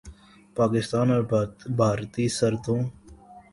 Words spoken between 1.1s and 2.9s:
اور بھارتی سرحدوں